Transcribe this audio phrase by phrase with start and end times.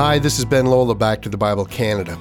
[0.00, 2.18] Hi, this is Ben Lola, Back to the Bible Canada.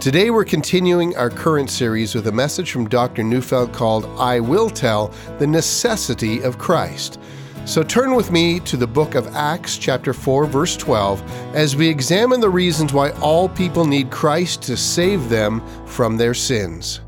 [0.00, 3.22] Today we're continuing our current series with a message from Dr.
[3.22, 7.20] Neufeld called I Will Tell the Necessity of Christ.
[7.66, 11.22] So turn with me to the book of Acts, chapter 4, verse 12,
[11.54, 16.34] as we examine the reasons why all people need Christ to save them from their
[16.34, 17.00] sins.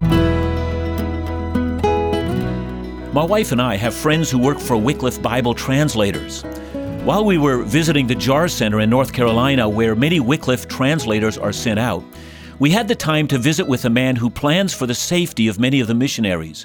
[3.13, 6.45] My wife and I have friends who work for Wycliffe Bible translators.
[7.05, 11.53] While we were visiting the JAARS Center in North Carolina, where many Wycliffe translators are
[11.53, 12.05] sent out,
[12.61, 15.59] we had the time to visit with a man who plans for the safety of
[15.59, 16.65] many of the missionaries.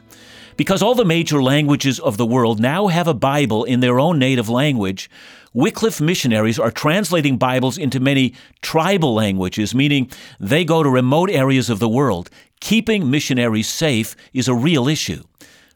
[0.55, 4.19] Because all the major languages of the world now have a Bible in their own
[4.19, 5.09] native language,
[5.53, 10.07] Wycliffe missionaries are translating Bibles into many tribal languages, meaning
[10.39, 12.29] they go to remote areas of the world.
[12.59, 15.23] Keeping missionaries safe is a real issue.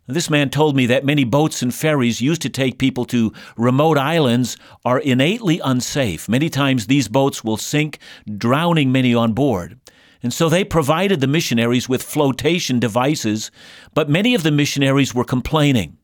[0.07, 3.97] This man told me that many boats and ferries used to take people to remote
[3.97, 6.27] islands are innately unsafe.
[6.27, 7.99] Many times these boats will sink,
[8.37, 9.79] drowning many on board.
[10.23, 13.51] And so they provided the missionaries with flotation devices,
[13.93, 15.97] but many of the missionaries were complaining.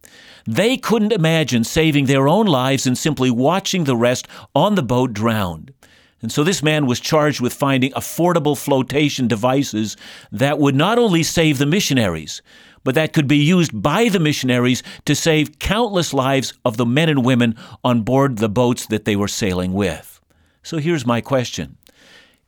[0.46, 5.12] They couldn't imagine saving their own lives and simply watching the rest on the boat
[5.14, 5.74] drowned.
[6.22, 9.98] And so this man was charged with finding affordable flotation devices
[10.32, 12.42] that would not only save the missionaries,
[12.88, 17.10] but that could be used by the missionaries to save countless lives of the men
[17.10, 20.22] and women on board the boats that they were sailing with.
[20.64, 21.76] So here's my question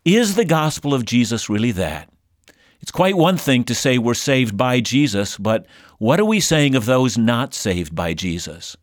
[0.05, 2.09] Is the gospel of Jesus really that?
[2.79, 5.65] It's quite one thing to say we're saved by Jesus, but
[5.97, 8.77] what are we saying of those not saved by Jesus?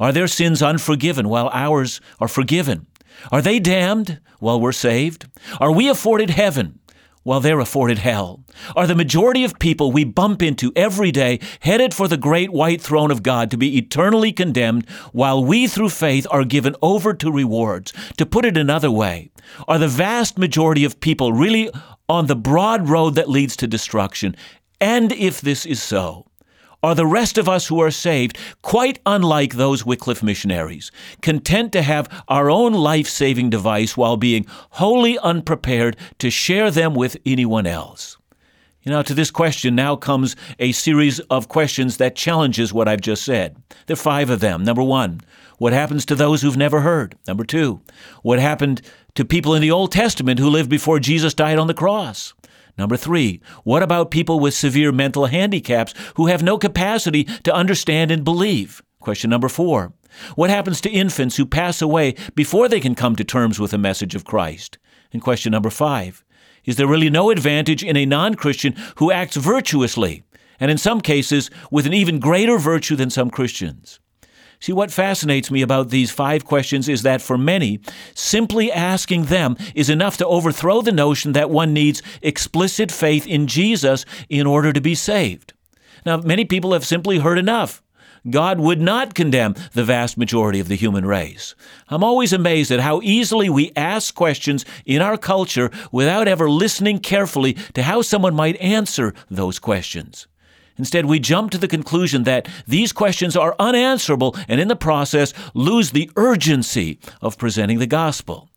[0.00, 2.88] Are their sins unforgiven while ours are forgiven?
[3.30, 5.28] Are they damned while we're saved?
[5.60, 6.80] Are we afforded heaven
[7.26, 8.44] while they're afforded hell?
[8.76, 12.80] Are the majority of people we bump into every day headed for the great white
[12.80, 17.32] throne of God to be eternally condemned while we through faith are given over to
[17.32, 17.92] rewards?
[18.18, 19.32] To put it another way,
[19.66, 21.68] are the vast majority of people really
[22.08, 24.36] on the broad road that leads to destruction?
[24.80, 26.25] And if this is so,
[26.86, 31.82] are the rest of us who are saved quite unlike those Wycliffe missionaries, content to
[31.82, 37.66] have our own life saving device while being wholly unprepared to share them with anyone
[37.66, 38.18] else?
[38.82, 43.00] You know, to this question now comes a series of questions that challenges what I've
[43.00, 43.56] just said.
[43.86, 44.62] There are five of them.
[44.62, 45.22] Number one,
[45.58, 47.16] what happens to those who've never heard?
[47.26, 47.80] Number two,
[48.22, 48.80] what happened
[49.16, 52.32] to people in the Old Testament who lived before Jesus died on the cross?
[52.78, 58.10] Number three, what about people with severe mental handicaps who have no capacity to understand
[58.10, 58.82] and believe?
[59.00, 59.92] Question number four,
[60.34, 63.78] what happens to infants who pass away before they can come to terms with the
[63.78, 64.78] message of Christ?
[65.12, 66.24] And question number five,
[66.64, 70.24] is there really no advantage in a non Christian who acts virtuously,
[70.58, 74.00] and in some cases with an even greater virtue than some Christians?
[74.60, 77.80] See, what fascinates me about these five questions is that for many,
[78.14, 83.46] simply asking them is enough to overthrow the notion that one needs explicit faith in
[83.46, 85.52] Jesus in order to be saved.
[86.04, 87.82] Now, many people have simply heard enough.
[88.28, 91.54] God would not condemn the vast majority of the human race.
[91.88, 96.98] I'm always amazed at how easily we ask questions in our culture without ever listening
[96.98, 100.26] carefully to how someone might answer those questions.
[100.78, 105.32] Instead, we jump to the conclusion that these questions are unanswerable and in the process
[105.54, 108.48] lose the urgency of presenting the gospel.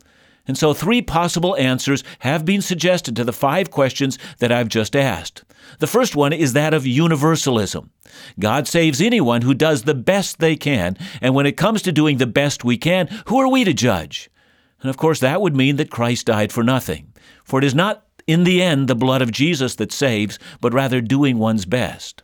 [0.48, 4.96] And so, three possible answers have been suggested to the five questions that I've just
[4.96, 5.44] asked.
[5.78, 7.92] The first one is that of universalism.
[8.40, 12.18] God saves anyone who does the best they can, and when it comes to doing
[12.18, 14.32] the best we can, who are we to judge?
[14.82, 17.14] And of course, that would mean that Christ died for nothing.
[17.44, 21.02] For it is not in the end the blood of Jesus that saves, but rather
[21.02, 22.22] doing one's best.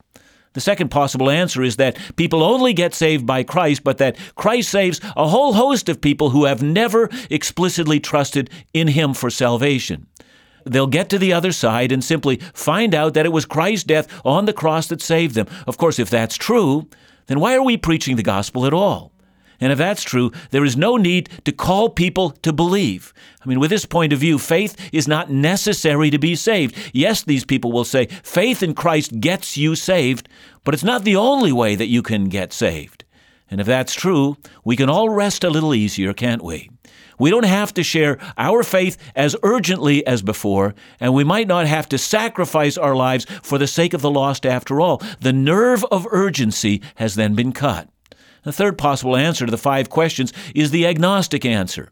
[0.54, 4.70] The second possible answer is that people only get saved by Christ, but that Christ
[4.70, 10.06] saves a whole host of people who have never explicitly trusted in Him for salvation.
[10.64, 14.08] They'll get to the other side and simply find out that it was Christ's death
[14.24, 15.48] on the cross that saved them.
[15.66, 16.88] Of course, if that's true,
[17.26, 19.12] then why are we preaching the gospel at all?
[19.60, 23.14] And if that's true, there is no need to call people to believe.
[23.44, 26.76] I mean, with this point of view, faith is not necessary to be saved.
[26.94, 30.28] Yes, these people will say faith in Christ gets you saved,
[30.64, 33.06] but it's not the only way that you can get saved.
[33.50, 36.70] And if that's true, we can all rest a little easier, can't we?
[37.18, 41.68] We don't have to share our faith as urgently as before, and we might not
[41.68, 45.02] have to sacrifice our lives for the sake of the lost after all.
[45.22, 47.88] The nerve of urgency has then been cut.
[48.46, 51.92] The third possible answer to the five questions is the agnostic answer.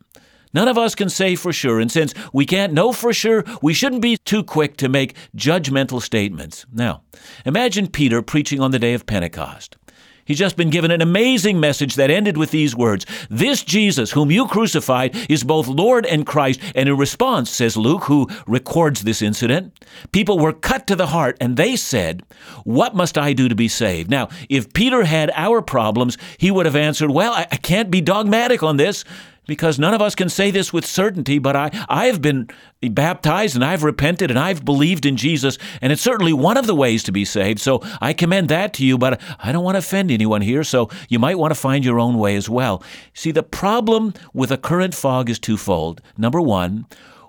[0.53, 3.73] None of us can say for sure, and since we can't know for sure, we
[3.73, 6.67] shouldn't be too quick to make judgmental statements.
[6.71, 7.01] Now,
[7.43, 9.77] imagine Peter preaching on the day of Pentecost.
[10.25, 14.31] He's just been given an amazing message that ended with these words This Jesus, whom
[14.31, 16.59] you crucified, is both Lord and Christ.
[16.75, 21.37] And in response, says Luke, who records this incident, people were cut to the heart
[21.41, 22.23] and they said,
[22.63, 24.09] What must I do to be saved?
[24.09, 28.61] Now, if Peter had our problems, he would have answered, Well, I, can't be dogmatic
[28.61, 29.05] on this
[29.45, 32.49] because none of us can say this with certainty, but I, I've been
[32.81, 36.75] baptized and I've repented and I've believed in Jesus, and it's certainly one of the
[36.75, 37.59] ways to be saved.
[37.59, 40.89] So I commend that to you, but I don't want to offend anyone here, so
[41.09, 42.83] you might want to find your own way as well.
[43.13, 46.01] See, the problem with a current fog is twofold.
[46.17, 46.85] Number one,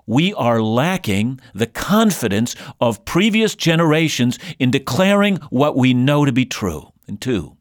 [0.07, 6.45] we are lacking the confidence of previous generations in declaring what we know to be
[6.45, 6.91] true.
[7.07, 7.54] And two,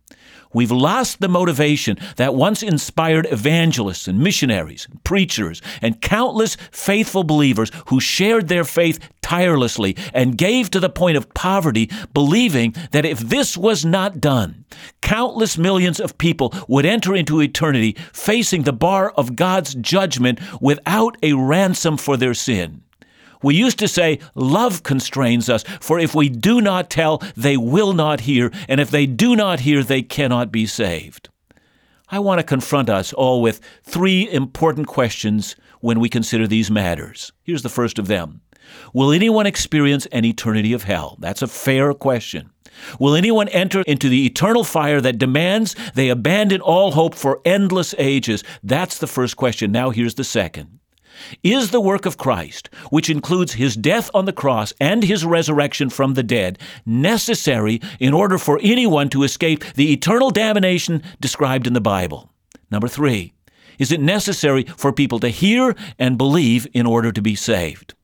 [0.55, 7.25] We've lost the motivation that once inspired evangelists and missionaries, and preachers, and countless faithful
[7.25, 13.05] believers who shared their faith tirelessly and gave to the point of poverty, believing that
[13.05, 14.65] if this was not done,
[15.01, 21.17] countless millions of people would enter into eternity facing the bar of God's judgment without
[21.23, 22.84] a ransom for their sin.
[23.45, 27.93] We used to say, Love constrains us, for if we do not tell, they will
[27.93, 31.29] not hear, and if they do not hear, they cannot be saved.
[32.09, 37.33] I want to confront us all with three important questions when we consider these matters.
[37.43, 38.41] Here's the first of them
[38.95, 41.19] Will anyone experience an eternity of hell?
[41.21, 42.51] That's a fair question.
[42.99, 47.95] Will anyone enter into the eternal fire that demands they abandon all hope for endless
[47.99, 48.43] ages?
[48.63, 49.71] That's the first question.
[49.71, 50.81] Now, here's the second
[51.43, 55.91] is the work of Christ, which includes his death on the cross and his resurrection
[55.91, 61.73] from the dead, necessary in order for anyone to escape the eternal damnation described in
[61.73, 62.31] the Bible?
[62.71, 63.33] Number three,
[63.79, 67.95] is it necessary for people to hear and believe in order to be saved?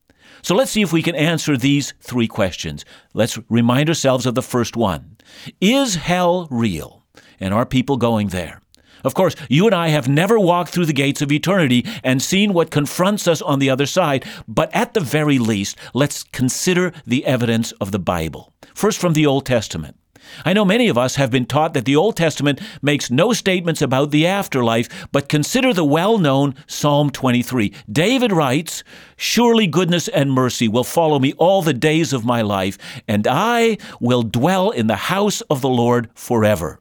[0.42, 2.84] So let's see if we can answer these three questions.
[3.14, 5.16] Let's remind ourselves of the first one
[5.60, 7.04] Is hell real?
[7.38, 8.59] And are people going there?
[9.04, 12.52] Of course, you and I have never walked through the gates of eternity and seen
[12.52, 17.24] what confronts us on the other side, but at the very least, let's consider the
[17.26, 18.52] evidence of the Bible.
[18.74, 19.96] First, from the Old Testament.
[20.44, 23.82] I know many of us have been taught that the Old Testament makes no statements
[23.82, 27.72] about the afterlife, but consider the well known Psalm 23.
[27.90, 28.84] David writes,
[29.16, 33.78] Surely goodness and mercy will follow me all the days of my life, and I
[34.00, 36.78] will dwell in the house of the Lord forever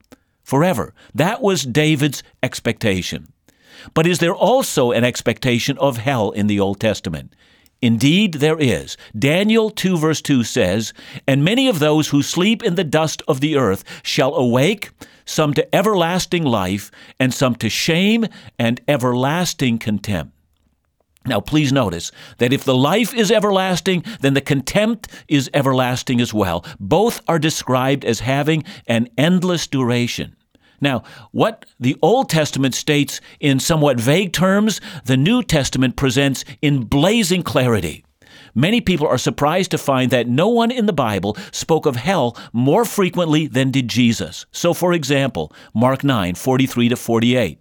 [0.50, 0.96] forever.
[1.13, 3.31] That was David's expectation.
[3.94, 7.36] But is there also an expectation of hell in the Old Testament?
[7.81, 8.98] Indeed, there is.
[9.18, 10.92] Daniel 2, verse 2 says,
[11.28, 14.90] And many of those who sleep in the dust of the earth shall awake,
[15.24, 18.25] some to everlasting life, and some to shame
[18.57, 20.34] and everlasting contempt.
[21.25, 26.34] Now, please notice that if the life is everlasting, then the contempt is everlasting as
[26.34, 26.66] well.
[26.80, 30.36] Both are described as having an endless duration.
[30.81, 36.83] Now, what the Old Testament states in somewhat vague terms, the New Testament presents in
[36.83, 38.03] blazing clarity.
[38.55, 42.37] Many people are surprised to find that no one in the Bible spoke of hell
[42.51, 44.45] more frequently than did Jesus.
[44.51, 47.59] So, for example, Mark 9 43 to 48.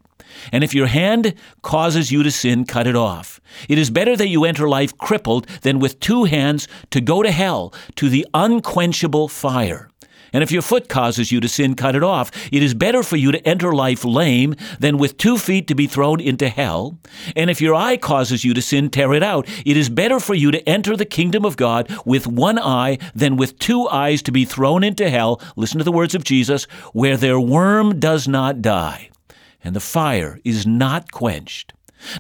[0.52, 3.40] And if your hand causes you to sin, cut it off.
[3.68, 7.30] It is better that you enter life crippled than with two hands to go to
[7.30, 9.90] hell, to the unquenchable fire.
[10.32, 12.30] And if your foot causes you to sin, cut it off.
[12.52, 15.86] It is better for you to enter life lame than with two feet to be
[15.86, 16.98] thrown into hell.
[17.36, 19.48] And if your eye causes you to sin, tear it out.
[19.64, 23.37] It is better for you to enter the kingdom of God with one eye than
[23.37, 25.40] with two eyes to be thrown into hell.
[25.56, 29.11] Listen to the words of Jesus, where their worm does not die
[29.62, 31.73] and the fire is not quenched.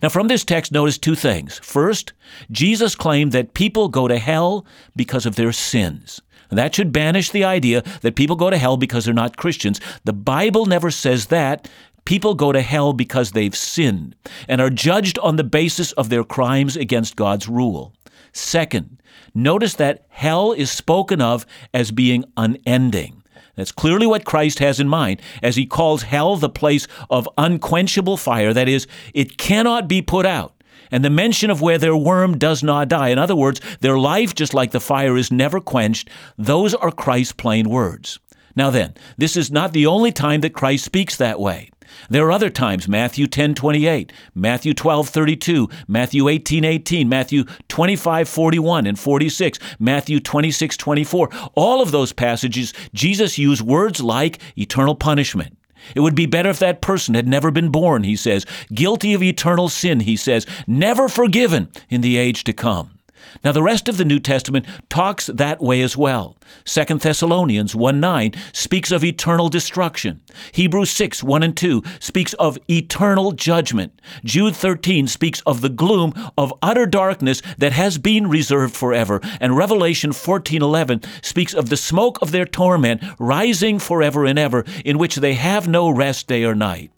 [0.02, 1.58] Now, from this text, notice two things.
[1.62, 2.12] First,
[2.50, 6.20] Jesus claimed that people go to hell because of their sins.
[6.50, 9.80] That should banish the idea that people go to hell because they're not Christians.
[10.04, 11.68] The Bible never says that.
[12.04, 14.16] People go to hell because they've sinned
[14.48, 17.92] and are judged on the basis of their crimes against God's rule.
[18.32, 19.02] Second,
[19.34, 23.22] notice that hell is spoken of as being unending.
[23.56, 28.16] That's clearly what Christ has in mind as he calls hell the place of unquenchable
[28.16, 28.54] fire.
[28.54, 30.54] That is, it cannot be put out
[30.90, 33.08] and the mention of where their worm does not die.
[33.08, 36.10] In other words, their life, just like the fire, is never quenched.
[36.36, 38.18] Those are Christ's plain words.
[38.56, 41.70] Now then, this is not the only time that Christ speaks that way.
[42.10, 48.28] There are other times, Matthew 10, 28, Matthew 12, 32, Matthew 18, 18, Matthew 25,
[48.28, 51.30] 41 and 46, Matthew 26, 24.
[51.54, 55.56] All of those passages, Jesus used words like eternal punishment,
[55.94, 58.46] it would be better if that person had never been born, he says.
[58.72, 60.46] Guilty of eternal sin, he says.
[60.66, 62.97] Never forgiven in the age to come.
[63.44, 66.36] Now, the rest of the New Testament talks that way as well.
[66.64, 70.20] 2 Thessalonians 1 9 speaks of eternal destruction.
[70.52, 74.00] Hebrews 6 1 and 2 speaks of eternal judgment.
[74.24, 79.20] Jude 13 speaks of the gloom of utter darkness that has been reserved forever.
[79.40, 84.64] And Revelation 14 11 speaks of the smoke of their torment rising forever and ever,
[84.84, 86.90] in which they have no rest day or night.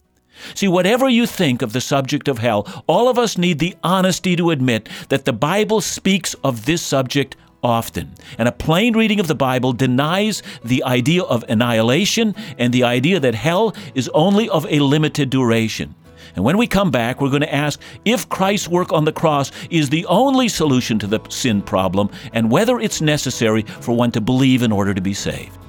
[0.55, 4.37] See, whatever you think of the subject of hell, all of us need the honesty
[4.37, 8.15] to admit that the Bible speaks of this subject often.
[8.39, 13.21] And a plain reading of the Bible denies the idea of annihilation and the idea
[13.21, 15.95] that hell is only of a limited duration.
[16.37, 19.51] And when we come back, we're going to ask if Christ's work on the cross
[19.69, 24.21] is the only solution to the sin problem and whether it's necessary for one to
[24.21, 25.60] believe in order to be saved.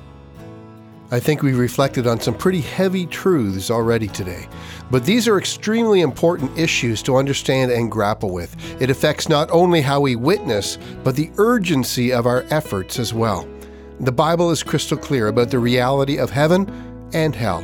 [1.13, 4.47] I think we reflected on some pretty heavy truths already today.
[4.89, 8.55] But these are extremely important issues to understand and grapple with.
[8.81, 13.45] It affects not only how we witness, but the urgency of our efforts as well.
[13.99, 16.65] The Bible is crystal clear about the reality of heaven
[17.11, 17.61] and hell.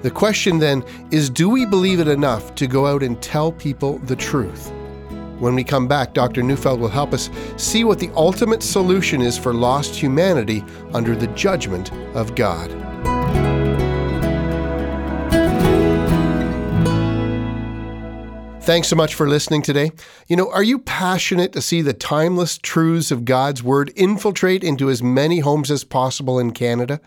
[0.00, 3.98] The question then is do we believe it enough to go out and tell people
[3.98, 4.72] the truth?
[5.38, 6.42] When we come back, Dr.
[6.42, 11.26] Neufeld will help us see what the ultimate solution is for lost humanity under the
[11.28, 12.85] judgment of God.
[18.66, 19.92] Thanks so much for listening today.
[20.26, 24.90] You know, are you passionate to see the timeless truths of God's Word infiltrate into
[24.90, 27.00] as many homes as possible in Canada?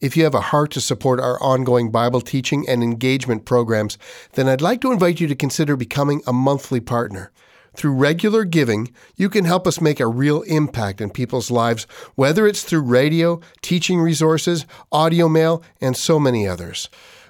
[0.00, 3.98] If you have a heart to support our ongoing Bible teaching and engagement programs,
[4.32, 7.32] then I'd like to invite you to consider becoming a monthly partner.
[7.74, 12.46] Through regular giving, you can help us make a real impact in people's lives, whether
[12.46, 16.88] it's through radio, teaching resources, audio mail, and so many others.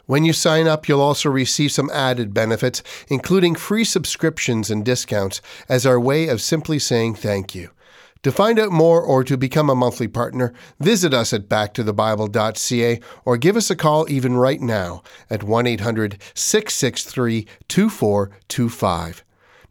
[0.08, 5.42] When you sign up, you'll also receive some added benefits, including free subscriptions and discounts,
[5.68, 7.72] as our way of simply saying thank you.
[8.22, 13.36] To find out more or to become a monthly partner, visit us at backtothebible.ca or
[13.36, 19.24] give us a call even right now at 1 800 663 2425.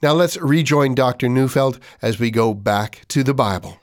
[0.03, 1.29] Now let's rejoin Dr.
[1.29, 3.79] Neufeld as we go back to the Bible.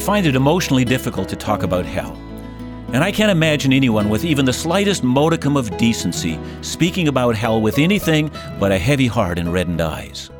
[0.00, 2.16] Find it emotionally difficult to talk about hell.
[2.92, 7.60] And I can't imagine anyone with even the slightest modicum of decency speaking about hell
[7.60, 10.30] with anything but a heavy heart and reddened eyes.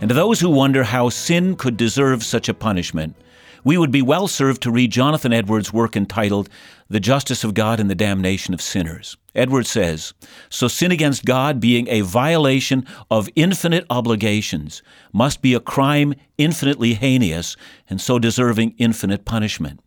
[0.00, 3.16] And to those who wonder how sin could deserve such a punishment,
[3.64, 6.48] we would be well served to read Jonathan Edwards' work entitled
[6.88, 9.16] The Justice of God and the Damnation of Sinners.
[9.34, 10.14] Edwards says,
[10.48, 16.94] So sin against God, being a violation of infinite obligations, must be a crime infinitely
[16.94, 17.56] heinous
[17.90, 19.80] and so deserving infinite punishment.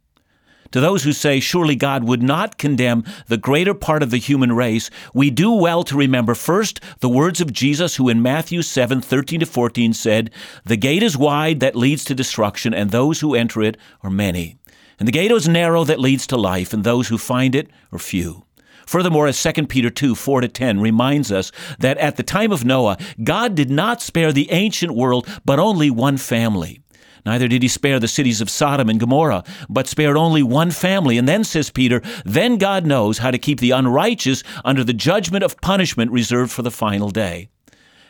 [0.72, 4.52] To those who say, surely God would not condemn the greater part of the human
[4.52, 9.02] race, we do well to remember first the words of Jesus, who in Matthew 7
[9.02, 10.30] 13 to 14 said,
[10.66, 14.59] The gate is wide that leads to destruction, and those who enter it are many.
[15.00, 18.00] And the gate is narrow that leads to life, and those who find it are
[18.00, 18.46] few.
[18.86, 22.66] Furthermore, as 2 Peter 2 4 to 10 reminds us that at the time of
[22.66, 26.82] Noah, God did not spare the ancient world, but only one family.
[27.26, 31.18] Neither did he spare the cities of Sodom and Gomorrah, but spared only one family.
[31.18, 35.44] And then, says Peter, then God knows how to keep the unrighteous under the judgment
[35.44, 37.50] of punishment reserved for the final day.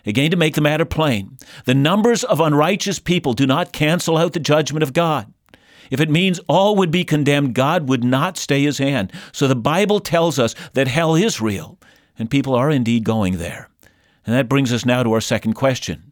[0.05, 4.33] Again, to make the matter plain, the numbers of unrighteous people do not cancel out
[4.33, 5.33] the judgment of God.
[5.89, 9.11] If it means all would be condemned, God would not stay his hand.
[9.31, 11.77] So the Bible tells us that hell is real,
[12.17, 13.69] and people are indeed going there.
[14.25, 16.09] And that brings us now to our second question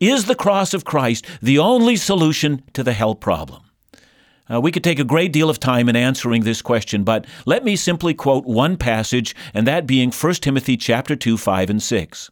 [0.00, 3.62] is the cross of Christ the only solution to the hell problem?
[4.52, 7.64] Uh, we could take a great deal of time in answering this question, but let
[7.64, 12.30] me simply quote one passage, and that being 1 Timothy chapter 2, 5 and 6.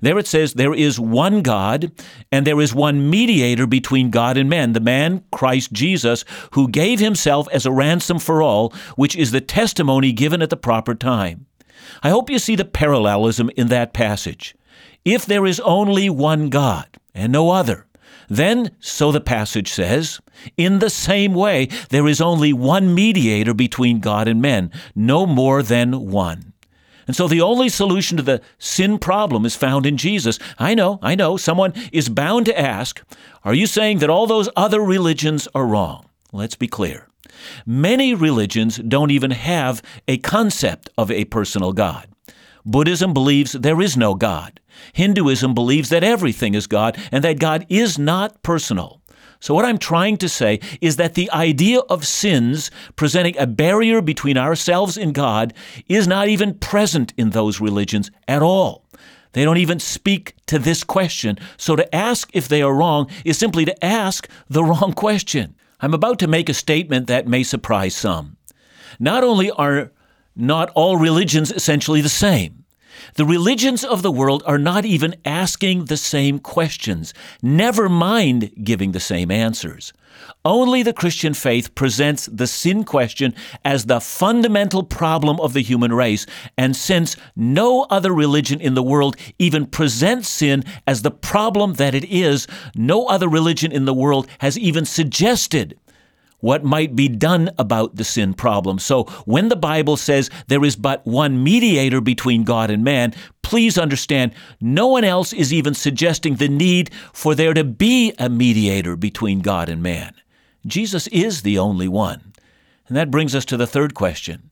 [0.00, 1.92] There it says, There is one God,
[2.30, 7.00] and there is one mediator between God and men, the man Christ Jesus, who gave
[7.00, 11.46] himself as a ransom for all, which is the testimony given at the proper time.
[12.02, 14.54] I hope you see the parallelism in that passage.
[15.04, 17.86] If there is only one God, and no other.
[18.28, 20.20] Then, so the passage says,
[20.56, 25.62] in the same way, there is only one mediator between God and men, no more
[25.62, 26.51] than one.
[27.06, 30.38] And so the only solution to the sin problem is found in Jesus.
[30.58, 33.02] I know, I know, someone is bound to ask,
[33.44, 36.06] are you saying that all those other religions are wrong?
[36.32, 37.08] Let's be clear.
[37.66, 42.08] Many religions don't even have a concept of a personal God.
[42.64, 44.60] Buddhism believes there is no God.
[44.92, 49.01] Hinduism believes that everything is God and that God is not personal.
[49.42, 54.00] So, what I'm trying to say is that the idea of sins presenting a barrier
[54.00, 55.52] between ourselves and God
[55.88, 58.84] is not even present in those religions at all.
[59.32, 61.40] They don't even speak to this question.
[61.56, 65.56] So to ask if they are wrong is simply to ask the wrong question.
[65.80, 68.36] I'm about to make a statement that may surprise some.
[69.00, 69.90] Not only are
[70.36, 72.61] not all religions essentially the same,
[73.14, 78.92] the religions of the world are not even asking the same questions, never mind giving
[78.92, 79.92] the same answers.
[80.44, 83.34] Only the Christian faith presents the sin question
[83.64, 86.26] as the fundamental problem of the human race,
[86.58, 91.94] and since no other religion in the world even presents sin as the problem that
[91.94, 95.78] it is, no other religion in the world has even suggested
[96.42, 98.78] what might be done about the sin problem.
[98.78, 103.78] So when the Bible says there is but one mediator between God and man, please
[103.78, 108.96] understand no one else is even suggesting the need for there to be a mediator
[108.96, 110.14] between God and man.
[110.66, 112.32] Jesus is the only one.
[112.88, 114.50] And that brings us to the third question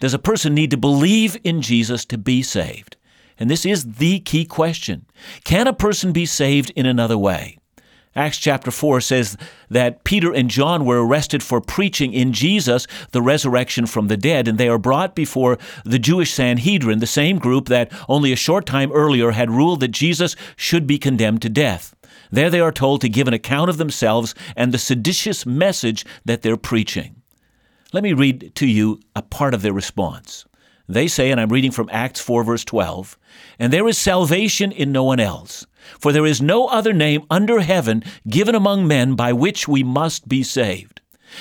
[0.00, 2.96] Does a person need to believe in Jesus to be saved?
[3.38, 5.06] And this is the key question.
[5.44, 7.58] Can a person be saved in another way?
[8.16, 9.36] Acts chapter 4 says
[9.68, 14.48] that Peter and John were arrested for preaching in Jesus the resurrection from the dead,
[14.48, 18.66] and they are brought before the Jewish Sanhedrin, the same group that only a short
[18.66, 21.94] time earlier had ruled that Jesus should be condemned to death.
[22.30, 26.42] There they are told to give an account of themselves and the seditious message that
[26.42, 27.22] they're preaching.
[27.92, 30.44] Let me read to you a part of their response.
[30.88, 33.18] They say, and I'm reading from Acts 4, verse 12,
[33.58, 35.66] and there is salvation in no one else.
[35.98, 40.28] For there is no other name under heaven given among men by which we must
[40.28, 41.00] be saved.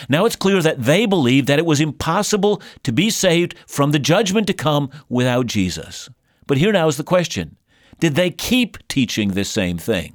[0.10, 4.00] Now it's clear that they believed that it was impossible to be saved from the
[4.00, 6.10] judgment to come without Jesus.
[6.46, 7.58] But here now is the question
[8.00, 10.14] Did they keep teaching this same thing?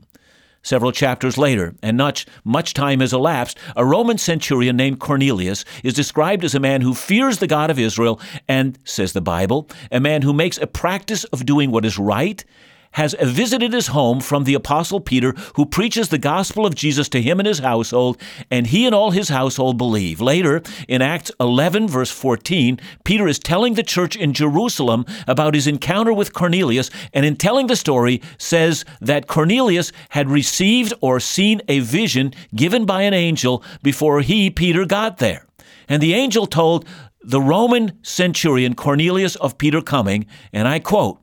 [0.65, 5.93] Several chapters later, and not much time has elapsed, a Roman centurion named Cornelius is
[5.93, 9.99] described as a man who fears the God of Israel and, says the Bible, a
[9.99, 12.45] man who makes a practice of doing what is right
[12.93, 17.23] has visited his home from the Apostle Peter, who preaches the gospel of Jesus to
[17.23, 18.21] him and his household,
[18.51, 20.21] and he and all his household believe.
[20.21, 25.67] Later, in Acts 11, verse 14, Peter is telling the church in Jerusalem about his
[25.67, 31.61] encounter with Cornelius, and in telling the story, says that Cornelius had received or seen
[31.69, 35.47] a vision given by an angel before he, Peter, got there.
[35.89, 36.87] And the angel told
[37.23, 41.22] the Roman centurion Cornelius of Peter coming, and I quote,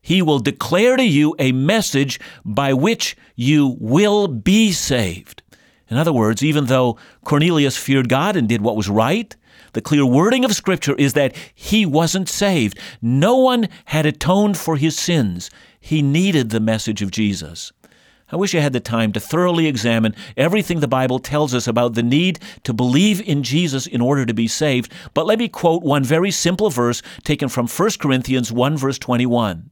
[0.00, 5.42] he will declare to you a message by which you will be saved.
[5.90, 9.34] In other words, even though Cornelius feared God and did what was right,
[9.72, 12.78] the clear wording of Scripture is that he wasn't saved.
[13.00, 15.50] No one had atoned for his sins.
[15.80, 17.72] He needed the message of Jesus.
[18.30, 21.94] I wish I had the time to thoroughly examine everything the Bible tells us about
[21.94, 25.82] the need to believe in Jesus in order to be saved, but let me quote
[25.82, 29.70] one very simple verse taken from 1 Corinthians 1, verse 21.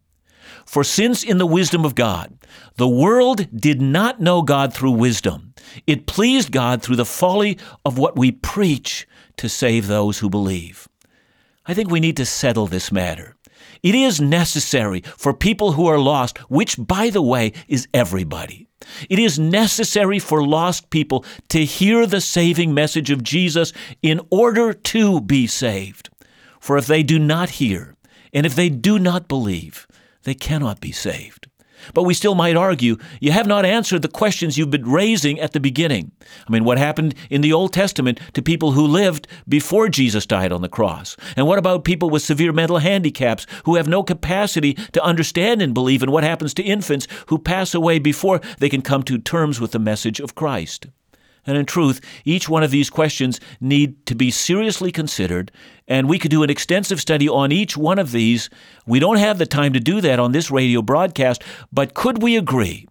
[0.67, 2.37] For since in the wisdom of God,
[2.77, 5.55] the world did not know God through wisdom,
[5.87, 10.89] it pleased God through the folly of what we preach to save those who believe.
[11.67, 13.37] I think we need to settle this matter.
[13.83, 18.67] It is necessary for people who are lost, which, by the way, is everybody.
[19.09, 24.73] It is necessary for lost people to hear the saving message of Jesus in order
[24.73, 26.11] to be saved.
[26.61, 27.95] For if they do not hear,
[28.33, 29.87] and if they do not believe,
[30.27, 31.47] they cannot be saved.
[31.95, 35.53] But we still might argue you have not answered the questions you've been raising at
[35.53, 36.11] the beginning.
[36.47, 40.51] I mean, what happened in the Old Testament to people who lived before Jesus died
[40.51, 41.17] on the cross?
[41.37, 45.75] And what about people with severe mental handicaps who have no capacity to understand and
[45.75, 46.03] believe?
[46.03, 49.71] And what happens to infants who pass away before they can come to terms with
[49.71, 50.87] the message of Christ?
[51.47, 55.53] And in truth, each one of these questions need to be seriously considered,
[55.87, 58.51] and we could do an extensive study on each one of these.
[58.87, 62.37] We don't have the time to do that on this radio broadcast, but could we
[62.37, 62.89] agree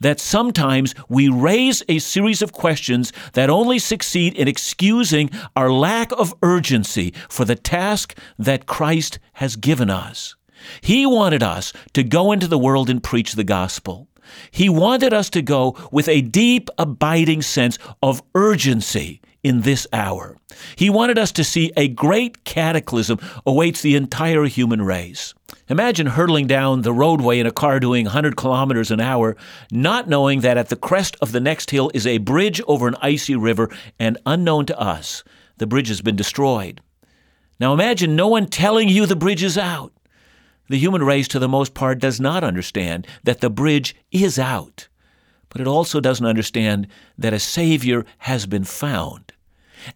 [0.00, 6.12] that sometimes we raise a series of questions that only succeed in excusing our lack
[6.12, 10.36] of urgency for the task that Christ has given us?
[10.80, 14.07] He wanted us to go into the world and preach the gospel.
[14.50, 20.36] He wanted us to go with a deep, abiding sense of urgency in this hour.
[20.76, 25.34] He wanted us to see a great cataclysm awaits the entire human race.
[25.68, 29.36] Imagine hurtling down the roadway in a car doing 100 kilometers an hour,
[29.70, 32.96] not knowing that at the crest of the next hill is a bridge over an
[33.00, 35.22] icy river, and unknown to us,
[35.58, 36.80] the bridge has been destroyed.
[37.60, 39.92] Now imagine no one telling you the bridge is out.
[40.68, 44.88] The human race, to the most part, does not understand that the bridge is out,
[45.48, 49.32] but it also doesn't understand that a Savior has been found.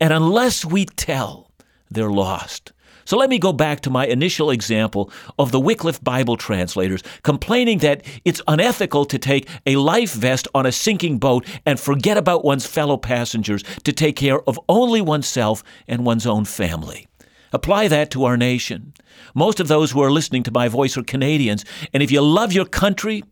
[0.01, 1.51] And unless we tell,
[1.91, 2.73] they're lost.
[3.05, 7.79] So let me go back to my initial example of the Wycliffe Bible translators complaining
[7.79, 12.45] that it's unethical to take a life vest on a sinking boat and forget about
[12.45, 17.07] one's fellow passengers to take care of only oneself and one's own family.
[17.53, 18.95] Apply that to our nation.
[19.35, 22.53] Most of those who are listening to my voice are Canadians, and if you love
[22.53, 23.23] your country,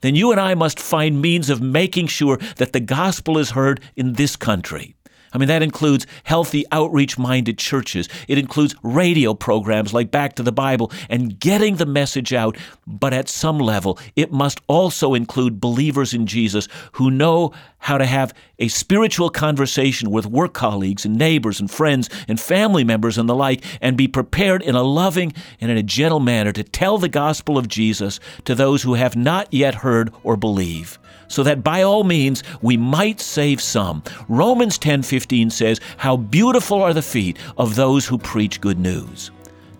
[0.00, 3.80] then you and I must find means of making sure that the gospel is heard
[3.96, 4.94] in this country.
[5.32, 8.08] I mean, that includes healthy, outreach minded churches.
[8.28, 12.56] It includes radio programs like Back to the Bible and getting the message out.
[12.86, 18.06] But at some level, it must also include believers in Jesus who know how to
[18.06, 23.28] have a spiritual conversation with work colleagues and neighbors and friends and family members and
[23.28, 26.98] the like, and be prepared in a loving and in a gentle manner to tell
[26.98, 31.62] the gospel of Jesus to those who have not yet heard or believe so that
[31.62, 34.02] by all means we might save some.
[34.28, 39.30] Romans 10:15 says, "How beautiful are the feet of those who preach good news."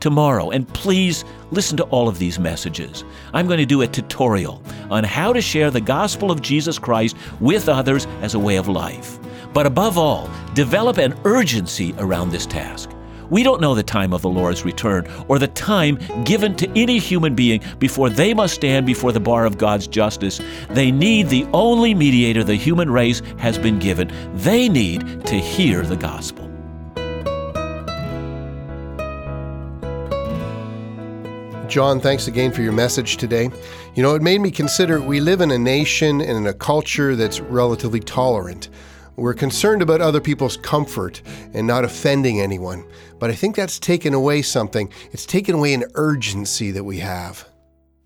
[0.01, 3.03] Tomorrow, and please listen to all of these messages.
[3.35, 7.17] I'm going to do a tutorial on how to share the gospel of Jesus Christ
[7.41, 9.19] with others as a way of life.
[9.53, 12.91] But above all, develop an urgency around this task.
[13.31, 16.99] We don't know the time of the Lord's return or the time given to any
[16.99, 20.41] human being before they must stand before the bar of God's justice.
[20.71, 24.11] They need the only mediator the human race has been given.
[24.35, 26.49] They need to hear the gospel.
[31.69, 33.51] John, thanks again for your message today.
[33.95, 37.15] You know, it made me consider we live in a nation and in a culture
[37.15, 38.71] that's relatively tolerant.
[39.19, 42.87] We're concerned about other people's comfort and not offending anyone.
[43.19, 44.93] But I think that's taken away something.
[45.11, 47.49] It's taken away an urgency that we have.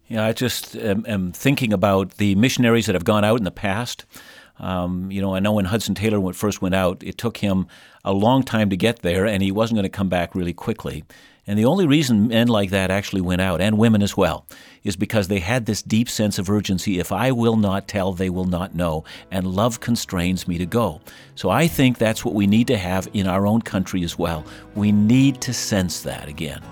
[0.09, 3.51] Yeah, I just am, am thinking about the missionaries that have gone out in the
[3.51, 4.07] past.
[4.59, 7.67] Um, you know, I know when Hudson Taylor first went out, it took him
[8.07, 11.05] a long time to get there, and he wasn't going to come back really quickly.
[11.45, 14.47] And the only reason men like that actually went out, and women as well,
[14.85, 17.01] is because they had this deep sense of urgency.
[17.01, 19.05] If I will not tell, they will not know.
[19.31, 21.01] And love constrains me to go.
[21.35, 24.47] So I think that's what we need to have in our own country as well.
[24.77, 26.63] We need to sense that again.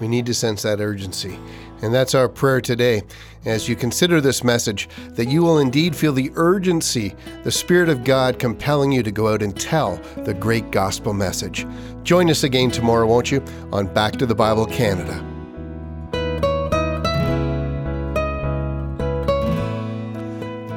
[0.00, 1.38] We need to sense that urgency.
[1.82, 3.02] And that's our prayer today
[3.44, 7.14] as you consider this message that you will indeed feel the urgency,
[7.44, 11.66] the Spirit of God compelling you to go out and tell the great gospel message.
[12.02, 15.24] Join us again tomorrow, won't you, on Back to the Bible Canada.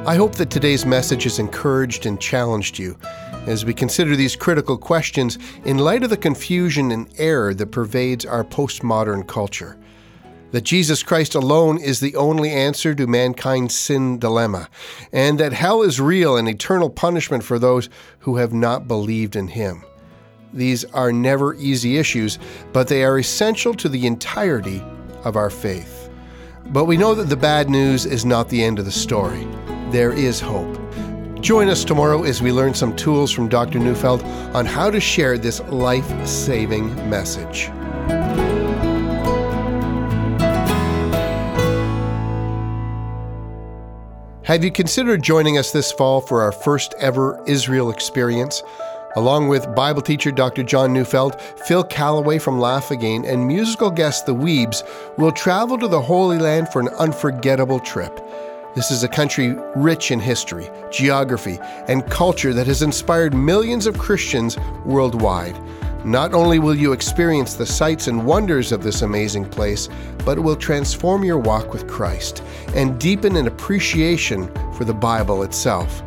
[0.04, 2.96] I hope that today's message has encouraged and challenged you
[3.46, 8.24] as we consider these critical questions in light of the confusion and error that pervades
[8.24, 9.76] our postmodern culture
[10.52, 14.68] that Jesus Christ alone is the only answer to mankind's sin dilemma,
[15.12, 17.88] and that hell is real and eternal punishment for those
[18.20, 19.84] who have not believed in him.
[20.52, 22.38] These are never easy issues,
[22.72, 24.82] but they are essential to the entirety
[25.24, 26.10] of our faith.
[26.66, 29.46] But we know that the bad news is not the end of the story.
[29.90, 30.78] There is hope.
[31.40, 33.78] Join us tomorrow as we learn some tools from Dr.
[33.78, 34.22] Neufeld
[34.54, 37.70] on how to share this life saving message.
[44.52, 48.62] Have you considered joining us this fall for our first ever Israel experience?
[49.16, 50.62] Along with Bible teacher Dr.
[50.62, 54.82] John Neufeld, Phil Callaway from Laugh Again, and musical guest The Weebs,
[55.16, 58.20] will travel to the Holy Land for an unforgettable trip.
[58.74, 63.96] This is a country rich in history, geography, and culture that has inspired millions of
[63.96, 65.58] Christians worldwide.
[66.04, 69.88] Not only will you experience the sights and wonders of this amazing place,
[70.24, 72.42] but it will transform your walk with Christ
[72.74, 76.02] and deepen an appreciation for the Bible itself.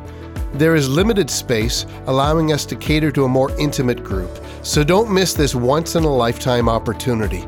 [0.53, 5.13] There is limited space, allowing us to cater to a more intimate group, so don't
[5.13, 7.45] miss this once in a lifetime opportunity.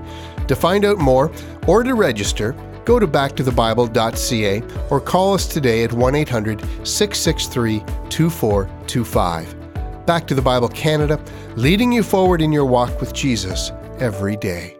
[0.47, 1.31] To find out more
[1.67, 2.53] or to register,
[2.85, 7.79] go to backtothebible.ca or call us today at 1 800 663
[8.09, 9.56] 2425.
[10.07, 11.19] Back to the Bible Canada,
[11.57, 14.77] leading you forward in your walk with Jesus every day.